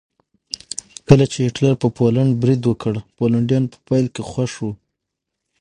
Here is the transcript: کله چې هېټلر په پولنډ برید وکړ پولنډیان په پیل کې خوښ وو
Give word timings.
کله 1.07 1.25
چې 1.31 1.37
هېټلر 1.45 1.73
په 1.81 1.87
پولنډ 1.97 2.31
برید 2.43 2.61
وکړ 2.65 2.93
پولنډیان 3.17 3.63
په 3.71 3.77
پیل 3.87 4.05
کې 4.13 4.21
خوښ 4.29 4.51
وو 4.61 4.71